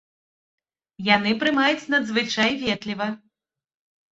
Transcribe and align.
Яны 1.15 1.31
прымаюць 1.43 1.89
надзвычай 1.97 2.51
ветліва. 2.65 3.07